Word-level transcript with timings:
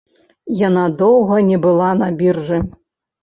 Яна 0.67 0.85
доўга 1.01 1.35
не 1.51 1.59
была 1.65 1.91
на 2.01 2.09
біржы. 2.21 2.59